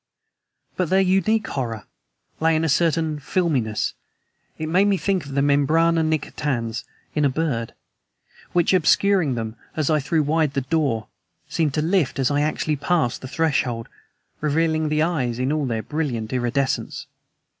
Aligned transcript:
But 0.77 0.89
their 0.89 0.99
unique 0.99 1.45
horror 1.45 1.85
lay 2.39 2.55
in 2.55 2.63
a 2.65 2.69
certain 2.69 3.19
filminess 3.19 3.93
(it 4.57 4.67
made 4.67 4.87
me 4.87 4.97
think 4.97 5.27
of 5.27 5.35
the 5.35 5.41
membrana 5.43 6.01
nictitans 6.03 6.85
in 7.13 7.23
a 7.23 7.29
bird) 7.29 7.75
which, 8.51 8.73
obscuring 8.73 9.35
them 9.35 9.57
as 9.75 9.91
I 9.91 9.99
threw 9.99 10.23
wide 10.23 10.55
the 10.55 10.61
door, 10.61 11.05
seemed 11.47 11.75
to 11.75 11.83
lift 11.83 12.17
as 12.17 12.31
I 12.31 12.41
actually 12.41 12.77
passed 12.77 13.21
the 13.21 13.27
threshold, 13.27 13.89
revealing 14.39 14.89
the 14.89 15.03
eyes 15.03 15.37
in 15.37 15.51
all 15.51 15.67
their 15.67 15.83
brilliant 15.83 16.33
iridescence. 16.33 17.05